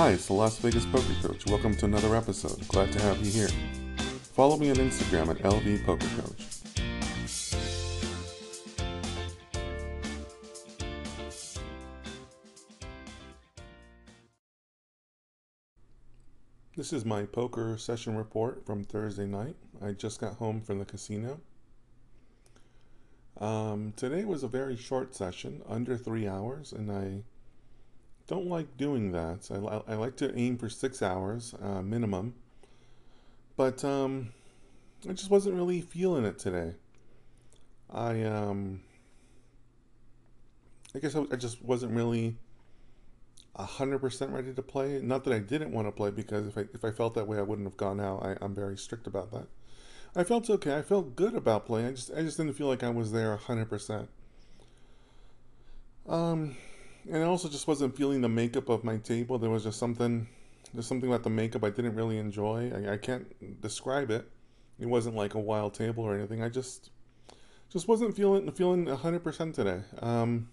[0.00, 1.44] Hi, it's the Las Vegas Poker Coach.
[1.44, 2.66] Welcome to another episode.
[2.68, 3.48] Glad to have you here.
[4.32, 6.46] Follow me on Instagram at LV Poker Coach.
[16.78, 19.56] This is my poker session report from Thursday night.
[19.82, 21.40] I just got home from the casino.
[23.38, 27.24] Um, today was a very short session, under three hours, and I
[28.30, 29.50] don't like doing that.
[29.50, 32.34] I, I like to aim for six hours uh, minimum,
[33.56, 34.30] but um,
[35.08, 36.76] I just wasn't really feeling it today.
[37.92, 38.82] I um,
[40.94, 42.36] I guess I, I just wasn't really
[43.56, 45.00] hundred percent ready to play.
[45.02, 47.36] Not that I didn't want to play, because if I if I felt that way,
[47.36, 48.24] I wouldn't have gone out.
[48.24, 49.48] I, I'm very strict about that.
[50.14, 50.76] I felt okay.
[50.76, 51.88] I felt good about playing.
[51.88, 54.08] I just I just didn't feel like I was there hundred percent.
[56.08, 56.56] Um,
[57.08, 59.38] and I also just wasn't feeling the makeup of my table.
[59.38, 60.26] There was just something,
[60.72, 62.72] there's something about the makeup I didn't really enjoy.
[62.74, 64.28] I, I can't describe it.
[64.78, 66.42] It wasn't like a wild table or anything.
[66.42, 66.90] I just,
[67.70, 69.82] just wasn't feeling feeling hundred percent today.
[70.00, 70.48] Um,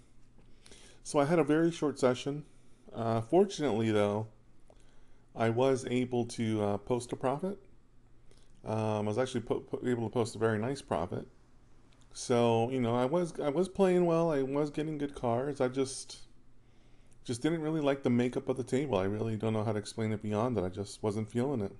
[1.03, 2.43] so I had a very short session.
[2.93, 4.27] Uh, fortunately, though,
[5.35, 7.57] I was able to uh, post a profit.
[8.65, 11.25] Um, I was actually po- po- able to post a very nice profit.
[12.11, 14.31] So you know, I was I was playing well.
[14.31, 15.61] I was getting good cards.
[15.61, 16.26] I just
[17.27, 18.97] just didn't really like the makeup of the table.
[18.97, 20.63] I really don't know how to explain it beyond that.
[20.63, 21.73] I just wasn't feeling it.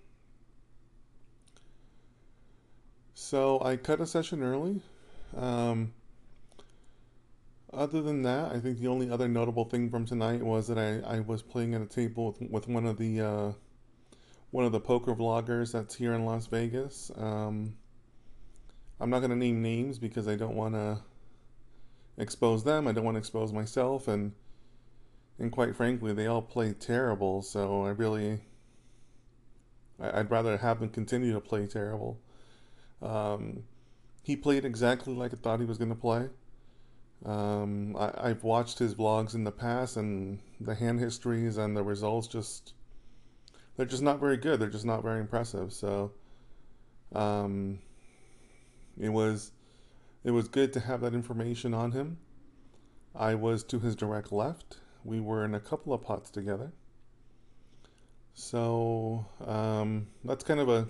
[3.14, 4.82] So I cut a session early.
[5.38, 5.94] Um,
[7.74, 11.00] other than that, I think the only other notable thing from tonight was that I,
[11.16, 13.52] I was playing at a table with, with one of the uh,
[14.52, 17.10] one of the poker vloggers that's here in Las Vegas.
[17.16, 17.78] Um,
[19.00, 21.00] I'm not going to name names because I don't want to
[22.18, 22.86] expose them.
[22.86, 24.34] I don't want to expose myself, and
[25.40, 27.42] and quite frankly, they all play terrible.
[27.42, 28.42] So I really,
[30.00, 32.20] I'd rather have them continue to play terrible.
[33.02, 33.64] Um,
[34.24, 36.30] he played exactly like I thought he was going to play.
[37.26, 41.84] Um, I, have watched his vlogs in the past, and the hand histories and the
[41.84, 42.74] results just
[43.76, 44.60] they're just not very good.
[44.60, 45.72] They're just not very impressive.
[45.74, 46.12] So,
[47.14, 47.80] um,
[49.00, 49.52] it was
[50.24, 52.18] it was good to have that information on him.
[53.16, 56.74] I was to his direct left we were in a couple of pots together.
[58.34, 60.88] So um, that's kind of a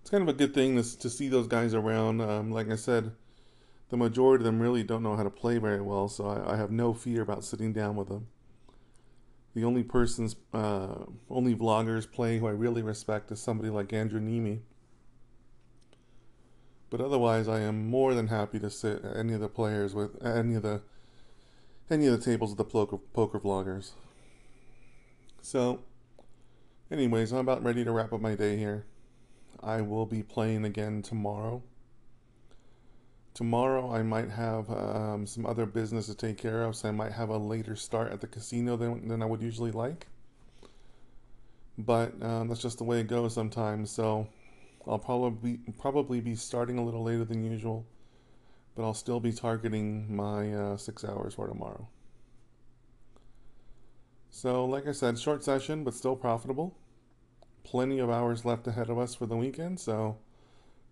[0.00, 2.20] it's kind of a good thing to, to see those guys around.
[2.20, 3.10] Um, like I said,
[3.88, 6.56] the majority of them really don't know how to play very well, so I, I
[6.56, 8.28] have no fear about sitting down with them.
[9.54, 14.20] The only persons, uh, only vloggers play who I really respect is somebody like Andrew
[14.20, 14.60] Neeme.
[16.90, 20.54] But otherwise, I am more than happy to sit any of the players with any
[20.54, 20.82] of the
[21.90, 23.92] any of the tables of the poker, poker vloggers.
[25.40, 25.80] So,
[26.90, 28.84] anyways, I'm about ready to wrap up my day here.
[29.62, 31.62] I will be playing again tomorrow.
[33.34, 37.12] Tomorrow, I might have um, some other business to take care of, so I might
[37.12, 40.06] have a later start at the casino than, than I would usually like.
[41.78, 43.90] But um, that's just the way it goes sometimes.
[43.90, 44.26] So,
[44.86, 47.84] I'll probably probably be starting a little later than usual
[48.76, 51.88] but I'll still be targeting my uh, six hours for tomorrow.
[54.30, 56.76] So, like I said, short session, but still profitable.
[57.64, 60.18] Plenty of hours left ahead of us for the weekend, so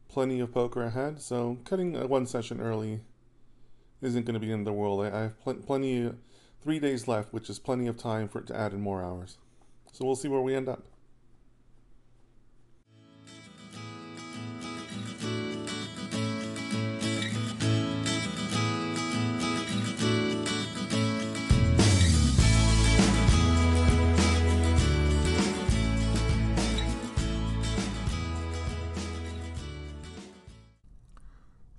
[0.08, 1.20] plenty of poker ahead.
[1.20, 3.00] So, cutting one session early
[4.00, 5.04] isn't going to be in the world.
[5.04, 6.10] I have pl- plenty,
[6.62, 9.36] three days left, which is plenty of time for it to add in more hours.
[9.92, 10.84] So, we'll see where we end up.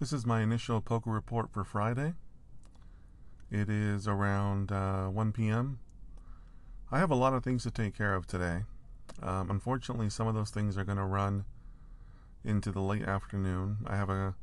[0.05, 2.13] This is my initial poker report for Friday.
[3.49, 5.79] It is around uh, 1 p.m.
[6.91, 8.65] I have a lot of things to take care of today.
[9.23, 11.45] Um, unfortunately, some of those things are going to run
[12.43, 13.77] into the late afternoon.
[13.87, 14.35] I have a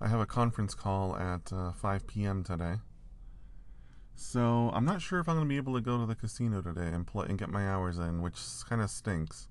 [0.00, 2.42] I have a conference call at uh, 5 p.m.
[2.42, 2.78] today.
[4.16, 6.62] So I'm not sure if I'm going to be able to go to the casino
[6.62, 9.46] today and play and get my hours in, which kind of stinks.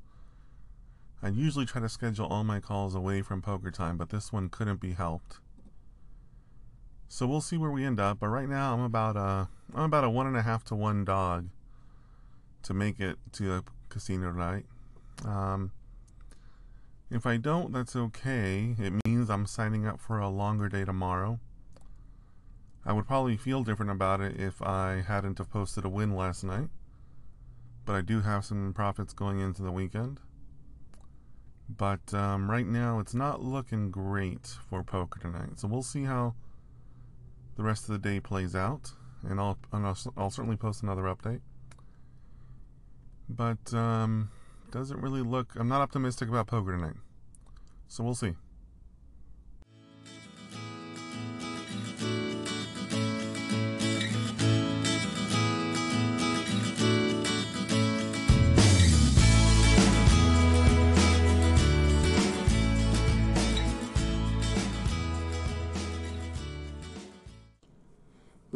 [1.21, 4.49] I usually try to schedule all my calls away from poker time, but this one
[4.49, 5.39] couldn't be helped.
[7.07, 8.19] So we'll see where we end up.
[8.19, 11.05] But right now, I'm about a I'm about a one and a half to one
[11.05, 11.49] dog
[12.63, 14.65] to make it to the casino tonight.
[15.25, 15.71] Um,
[17.09, 18.75] if I don't, that's okay.
[18.77, 21.39] It means I'm signing up for a longer day tomorrow.
[22.85, 26.43] I would probably feel different about it if I hadn't have posted a win last
[26.43, 26.69] night.
[27.85, 30.19] but I do have some profits going into the weekend.
[31.69, 35.59] But um, right now, it's not looking great for poker tonight.
[35.59, 36.35] So we'll see how
[37.55, 38.91] the rest of the day plays out,
[39.27, 41.41] and I'll and I'll, I'll certainly post another update.
[43.29, 44.31] But um,
[44.71, 45.53] doesn't really look.
[45.55, 46.95] I'm not optimistic about poker tonight,
[47.87, 48.35] so we'll see.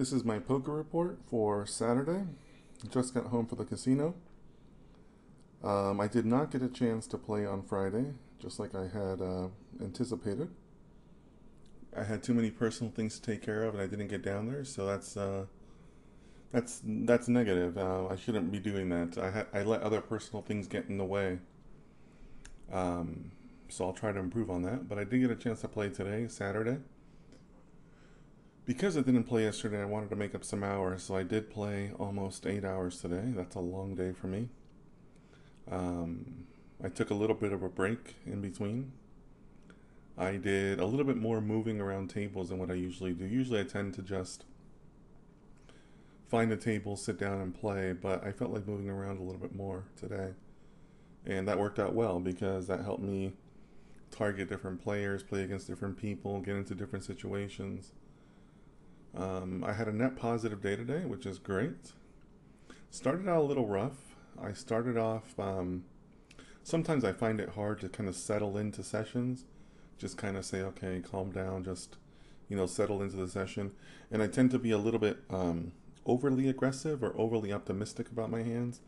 [0.01, 2.24] This is my poker report for Saturday.
[2.89, 4.15] Just got home from the casino.
[5.63, 8.06] Um, I did not get a chance to play on Friday,
[8.39, 9.50] just like I had uh,
[9.80, 10.50] anticipated.
[11.95, 14.48] I had too many personal things to take care of, and I didn't get down
[14.48, 14.65] there.
[14.65, 15.45] So that's uh,
[16.51, 17.77] that's that's negative.
[17.77, 19.19] Uh, I shouldn't be doing that.
[19.19, 21.38] I had I let other personal things get in the way.
[22.74, 23.30] Um,
[23.69, 24.89] so I'll try to improve on that.
[24.89, 26.80] But I did get a chance to play today, Saturday
[28.65, 31.49] because I didn't play yesterday, I wanted to make up some hours, so I did
[31.49, 33.23] play almost eight hours today.
[33.35, 34.49] That's a long day for me.
[35.69, 36.45] Um,
[36.83, 38.91] I took a little bit of a break in between.
[40.17, 43.25] I did a little bit more moving around tables than what I usually do.
[43.25, 44.45] Usually, I tend to just
[46.29, 49.41] find a table, sit down, and play, but I felt like moving around a little
[49.41, 50.29] bit more today.
[51.25, 53.33] And that worked out well because that helped me
[54.11, 57.91] target different players, play against different people, get into different situations
[59.15, 61.93] um, I had a net positive day today, which is great.
[62.89, 64.15] Started out a little rough.
[64.41, 65.37] I started off.
[65.39, 65.85] Um,
[66.63, 69.45] sometimes I find it hard to kind of settle into sessions.
[69.97, 71.97] Just kind of say, okay, calm down, just
[72.51, 73.71] you know, settle into the session.
[74.11, 75.71] And I tend to be a little bit um,
[76.05, 78.81] overly aggressive or overly optimistic about my hands.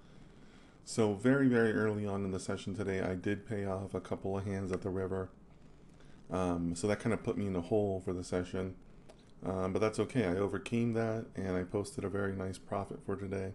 [0.84, 4.38] So very, very early on in the session today, I did pay off a couple
[4.38, 5.30] of hands at the river.
[6.30, 8.76] Um, so that kind of put me in a hole for the session.
[9.46, 10.26] Um, but that's okay.
[10.26, 13.54] I overcame that and I posted a very nice profit for today.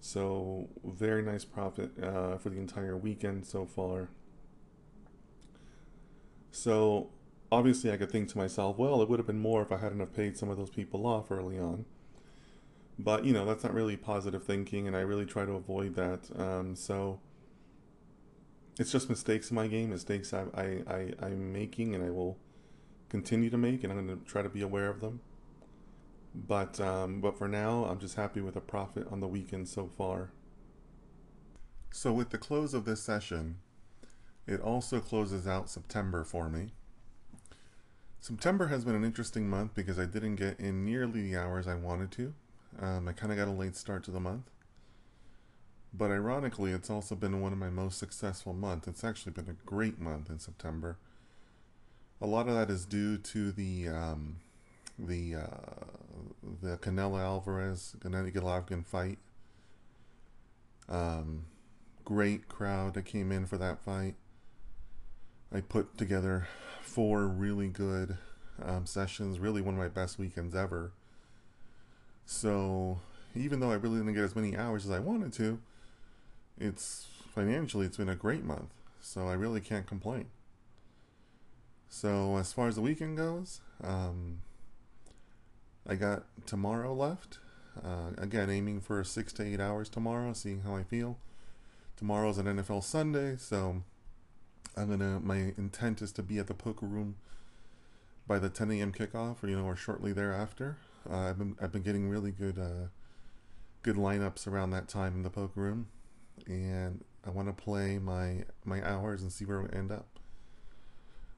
[0.00, 4.10] So, very nice profit uh, for the entire weekend so far.
[6.52, 7.10] So,
[7.50, 9.98] obviously, I could think to myself, well, it would have been more if I hadn't
[9.98, 11.84] have paid some of those people off early on.
[12.96, 16.28] But, you know, that's not really positive thinking, and I really try to avoid that.
[16.36, 17.18] Um, so,
[18.78, 22.38] it's just mistakes in my game, mistakes I, I, I, I'm making, and I will
[23.08, 25.20] continue to make, and I'm going to try to be aware of them.
[26.34, 29.86] But um, but for now, I'm just happy with a profit on the weekend so
[29.86, 30.30] far.
[31.90, 33.56] So with the close of this session,
[34.46, 36.68] it also closes out September for me.
[38.20, 41.74] September has been an interesting month because I didn't get in nearly the hours I
[41.74, 42.34] wanted to.
[42.80, 44.50] Um, I kind of got a late start to the month.
[45.94, 48.86] But ironically, it's also been one of my most successful months.
[48.86, 50.98] It's actually been a great month in September
[52.20, 54.36] a lot of that is due to the um,
[54.98, 55.84] the uh,
[56.62, 59.18] the Canelo Alvarez Gennady Golovkin fight.
[60.88, 61.44] Um,
[62.04, 64.14] great crowd that came in for that fight.
[65.52, 66.48] I put together
[66.82, 68.16] four really good
[68.62, 70.92] um, sessions, really one of my best weekends ever.
[72.26, 72.98] So
[73.34, 75.60] even though I really didn't get as many hours as I wanted to,
[76.58, 78.70] it's financially it's been a great month.
[79.00, 80.26] So I really can't complain.
[81.88, 84.40] So as far as the weekend goes, um,
[85.86, 87.38] I got tomorrow left.
[87.82, 91.18] Uh, again, aiming for six to eight hours tomorrow, seeing how I feel.
[91.96, 93.82] Tomorrow's an NFL Sunday, so
[94.76, 95.20] I'm gonna.
[95.20, 97.16] My intent is to be at the poker room
[98.26, 98.92] by the 10 a.m.
[98.92, 100.76] kickoff, or you know, or shortly thereafter.
[101.10, 102.88] Uh, I've been I've been getting really good uh,
[103.82, 105.88] good lineups around that time in the poker room,
[106.46, 110.17] and I want to play my my hours and see where we end up.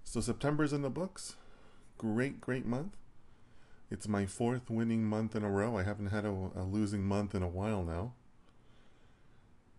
[0.04, 1.36] So September's in the books.
[1.98, 2.96] Great, great month.
[3.90, 5.76] It's my fourth winning month in a row.
[5.76, 8.12] I haven't had a, a losing month in a while now.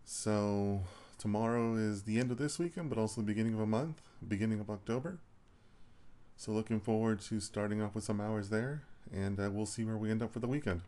[0.03, 0.81] So
[1.17, 4.59] tomorrow is the end of this weekend, but also the beginning of a month, beginning
[4.59, 5.19] of October.
[6.35, 9.97] So looking forward to starting off with some hours there, and uh, we'll see where
[9.97, 10.81] we end up for the weekend.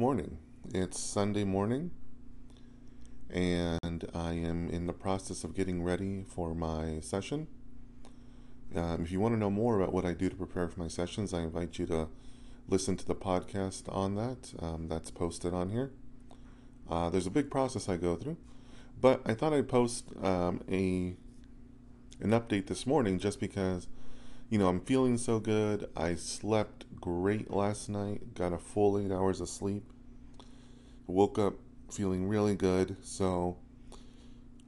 [0.00, 0.38] Morning.
[0.72, 1.90] It's Sunday morning,
[3.28, 7.48] and I am in the process of getting ready for my session.
[8.74, 10.88] Um, if you want to know more about what I do to prepare for my
[10.88, 12.08] sessions, I invite you to
[12.66, 14.54] listen to the podcast on that.
[14.58, 15.90] Um, that's posted on here.
[16.88, 18.38] Uh, there's a big process I go through,
[18.98, 21.14] but I thought I'd post um, a
[22.22, 23.86] an update this morning just because
[24.48, 25.90] you know I'm feeling so good.
[25.94, 28.34] I slept great last night.
[28.34, 29.84] Got a full eight hours of sleep.
[31.06, 31.54] Woke up
[31.90, 32.96] feeling really good.
[33.02, 33.56] So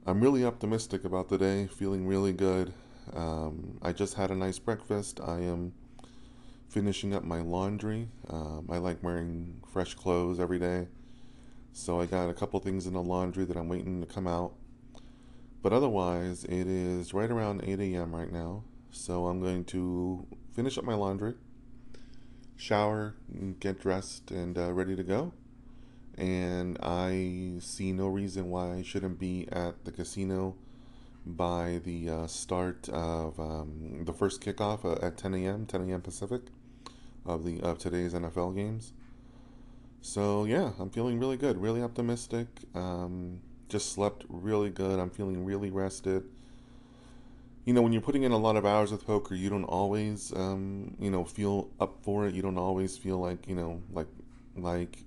[0.05, 1.67] I'm really optimistic about the day.
[1.67, 2.73] Feeling really good.
[3.13, 5.19] Um, I just had a nice breakfast.
[5.21, 5.73] I am
[6.69, 8.09] finishing up my laundry.
[8.29, 10.87] Um, I like wearing fresh clothes every day.
[11.71, 14.53] So I got a couple things in the laundry that I'm waiting to come out.
[15.61, 18.13] But otherwise, it is right around 8 a.m.
[18.13, 18.63] right now.
[18.91, 21.33] So I'm going to finish up my laundry,
[22.55, 23.15] shower,
[23.59, 25.33] get dressed, and uh, ready to go.
[26.17, 30.55] And I see no reason why I shouldn't be at the casino
[31.25, 35.65] by the uh, start of um, the first kickoff uh, at 10 a.m.
[35.65, 36.01] 10 a.m.
[36.01, 36.41] Pacific
[37.25, 38.93] of the of today's NFL games.
[40.01, 42.47] So yeah, I'm feeling really good, really optimistic.
[42.75, 44.99] Um, just slept really good.
[44.99, 46.23] I'm feeling really rested.
[47.65, 50.33] You know, when you're putting in a lot of hours with poker, you don't always,
[50.35, 52.35] um, you know, feel up for it.
[52.35, 54.07] You don't always feel like, you know, like,
[54.57, 54.97] like,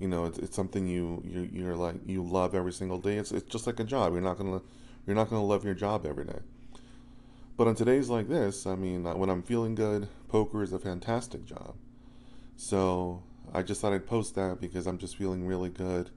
[0.00, 3.16] you know, it's, it's something you you you're like you love every single day.
[3.16, 4.12] It's it's just like a job.
[4.12, 4.60] You're not gonna
[5.06, 6.40] you're not gonna love your job every day.
[7.56, 10.78] But on today's like this, I mean, uh, when I'm feeling good, poker is a
[10.78, 11.74] fantastic job.
[12.56, 13.22] So
[13.54, 16.10] I just thought I'd post that because I'm just feeling really good.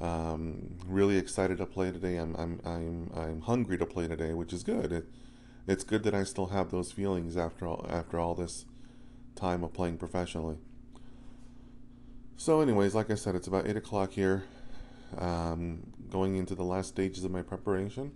[0.00, 2.16] Um, really excited to play today.
[2.16, 4.92] I'm I'm I'm I'm hungry to play today, which is good.
[4.92, 5.08] It,
[5.66, 8.66] it's good that I still have those feelings after all after all this
[9.34, 10.58] time of playing professionally.
[12.36, 14.44] So, anyways, like I said, it's about eight o'clock here.
[15.16, 18.12] Um, going into the last stages of my preparation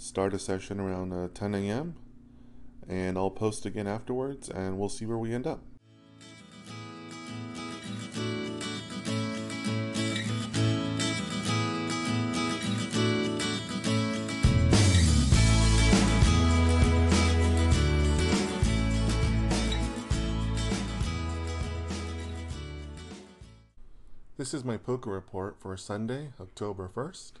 [0.00, 1.94] start a session around uh, 10 a.m.
[2.88, 5.62] and I'll post again afterwards and we'll see where we end up.
[24.40, 27.32] This is my poker report for Sunday, October 1st.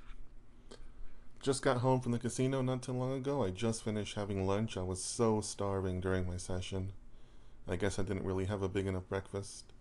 [1.40, 3.42] Just got home from the casino not too long ago.
[3.42, 4.76] I just finished having lunch.
[4.76, 6.92] I was so starving during my session.
[7.66, 9.72] I guess I didn't really have a big enough breakfast.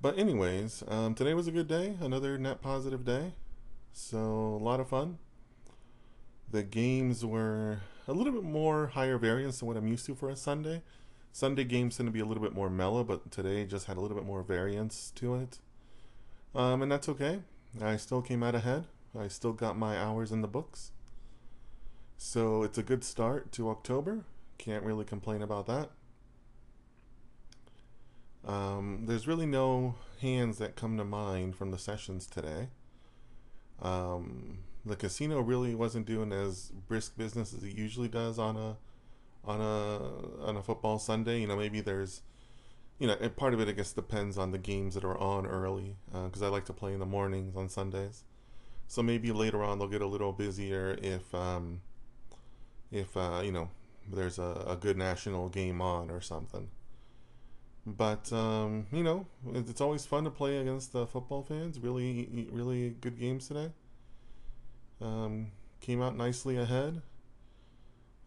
[0.00, 1.98] But, anyways, um, today was a good day.
[2.00, 3.34] Another net positive day.
[3.92, 5.18] So, a lot of fun.
[6.50, 10.30] The games were a little bit more higher variance than what I'm used to for
[10.30, 10.80] a Sunday.
[11.30, 14.00] Sunday games tend to be a little bit more mellow, but today just had a
[14.00, 15.58] little bit more variance to it.
[16.54, 17.40] Um, and that's okay.
[17.80, 18.86] I still came out ahead.
[19.18, 20.92] I still got my hours in the books.
[22.16, 24.24] So it's a good start to October.
[24.58, 25.90] Can't really complain about that.
[28.46, 32.68] Um, there's really no hands that come to mind from the sessions today.
[33.80, 38.76] Um, the casino really wasn't doing as brisk business as it usually does on a
[39.44, 41.40] on a on a football Sunday.
[41.40, 42.22] You know, maybe there's
[43.00, 45.96] you know, part of it I guess depends on the games that are on early
[46.12, 48.22] because uh, I like to play in the mornings on Sundays.
[48.86, 51.80] So maybe later on they'll get a little busier if, um,
[52.92, 53.70] if uh, you know,
[54.12, 56.68] there's a, a, good national game on or something.
[57.86, 61.78] But um, you know, it's always fun to play against the football fans.
[61.78, 63.70] Really, really good games today.
[65.00, 67.00] Um, came out nicely ahead.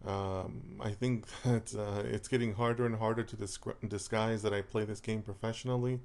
[0.05, 3.35] Um, I think that uh, it's getting harder and harder to
[3.87, 5.99] disguise that I play this game professionally.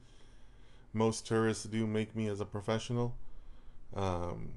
[0.92, 3.14] Most tourists do make me as a professional.
[3.94, 4.50] Um,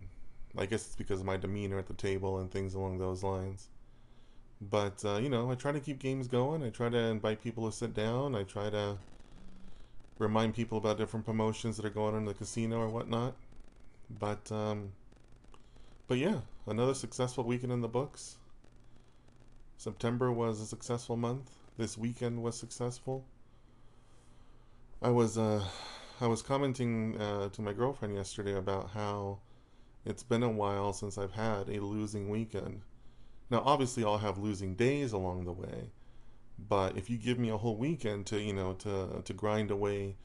[0.58, 3.68] I guess it's because of my demeanor at the table and things along those lines.
[4.62, 6.64] But, uh, you know, I try to keep games going.
[6.64, 8.36] I try to invite people to sit down.
[8.36, 8.98] I try to
[10.20, 13.34] remind people about different promotions that are going on in the casino or whatnot.
[14.20, 14.92] But, um,
[16.08, 18.38] but yeah, another successful weekend in the books.
[19.82, 21.50] September was a successful month.
[21.76, 23.26] This weekend was successful.
[25.02, 25.66] I was, uh,
[26.20, 29.40] I was commenting uh, to my girlfriend yesterday about how
[30.06, 32.82] it's been a while since I've had a losing weekend.
[33.50, 35.90] Now, obviously, I'll have losing days along the way,
[36.70, 40.16] but if you give me a whole weekend to, you know, to to grind away,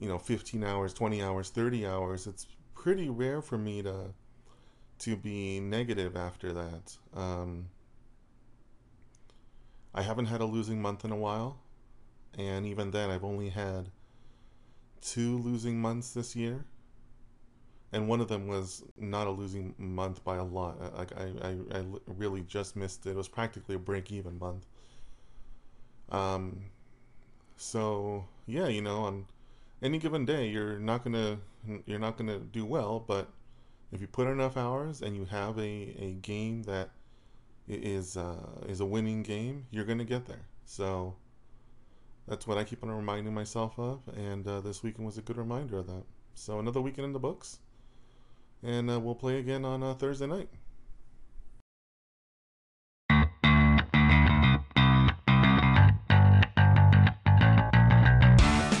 [0.00, 4.06] you know, 15 hours, 20 hours, 30 hours, it's pretty rare for me to
[4.98, 6.96] to be negative after that.
[7.14, 7.68] Um,
[9.94, 11.60] I haven't had a losing month in a while,
[12.38, 13.90] and even then, I've only had
[15.00, 16.64] two losing months this year,
[17.92, 20.78] and one of them was not a losing month by a lot.
[20.96, 23.10] Like I, I, I really just missed it.
[23.10, 24.66] It was practically a break-even month.
[26.10, 26.70] Um,
[27.56, 29.26] So yeah, you know, on
[29.82, 31.38] any given day, you're not gonna
[31.86, 33.30] you're not gonna do well, but
[33.92, 36.90] if you put enough hours and you have a, a game that
[37.68, 40.46] is uh, is a winning game, you're gonna get there.
[40.64, 41.16] So
[42.26, 45.36] that's what I keep on reminding myself of, and uh, this weekend was a good
[45.36, 46.04] reminder of that.
[46.34, 47.58] So another weekend in the books,
[48.62, 50.48] and uh, we'll play again on uh, Thursday night.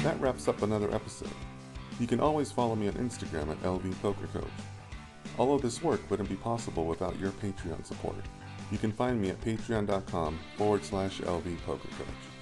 [0.02, 1.28] That wraps up another episode.
[2.00, 4.44] You can always follow me on Instagram at LV Poker Coach.
[5.36, 8.24] All of this work wouldn't be possible without your Patreon support.
[8.70, 12.37] You can find me at patreon.com forward slash LV Poker Coach.